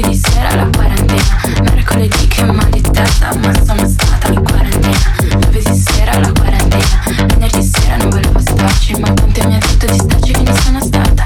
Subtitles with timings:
[0.00, 1.22] martedì sera la quarantena.
[1.62, 4.98] Mercoledì che mal di testa ma sono stata in quarantena.
[5.38, 7.26] Giovedì sera la quarantena.
[7.26, 10.80] Venerdì sera non volevo starci ma Ponte mi ha detto di starci che non sono
[10.80, 11.24] stata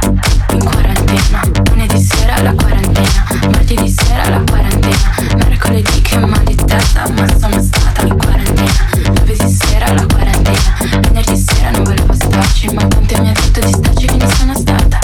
[0.51, 1.41] In quarantena.
[1.71, 3.25] Lunedì sera la quarantena.
[3.51, 5.15] Martedì sera la quarantena.
[5.37, 8.73] Mercoledì che mal di testa ma sono stata in quarantena.
[9.15, 11.01] Giovedì sera la quarantena.
[11.01, 14.55] Venerdì sera non volevo starci ma Ponte mi ha detto di starci che non sono
[14.57, 14.99] stata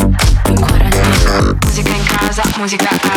[0.46, 1.58] In quarantena.
[1.62, 3.09] Musica in casa, musica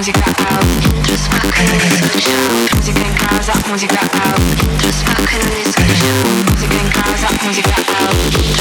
[0.00, 0.64] musica out,
[2.74, 4.40] musica in casa, musica out,
[6.48, 8.59] musica in casa, musica out.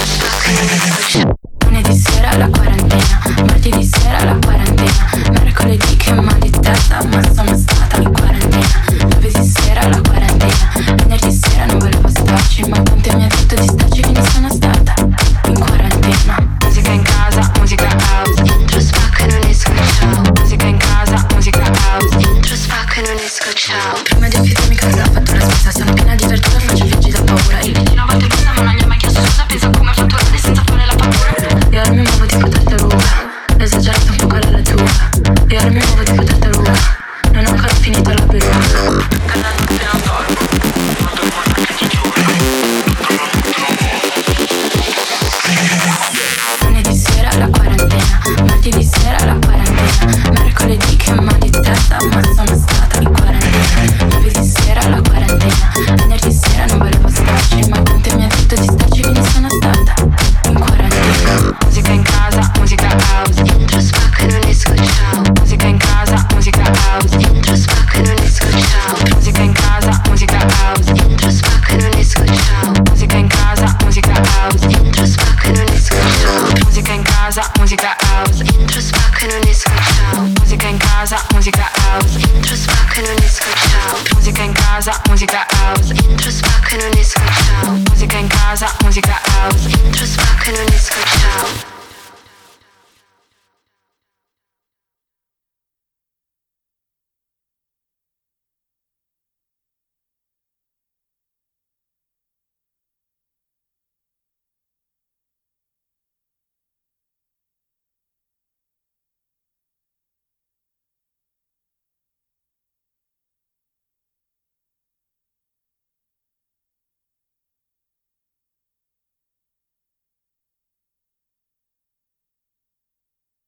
[85.21, 85.88] Onde got house?